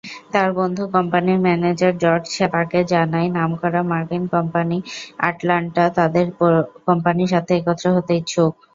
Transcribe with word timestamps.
তার 0.33 0.49
বন্ধু 0.59 0.83
কোম্পানীর 0.95 1.39
ম্যানেজার 1.45 1.93
জর্জ 2.03 2.25
তাকে 2.47 2.79
জানায় 2.93 3.27
নামকরা 3.37 3.81
মার্কিন 3.91 4.23
কোম্পানি 4.33 4.77
আটলান্টা 5.27 5.83
তাদের 5.97 6.25
কোম্পানীর 6.87 7.31
সাথে 7.33 7.51
একত্র 7.55 7.85
হতে 7.95 8.13
ইচ্ছুক। 8.19 8.53